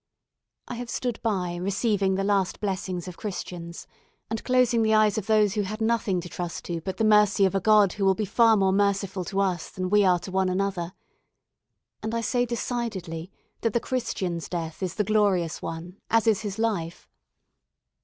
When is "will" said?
8.05-8.15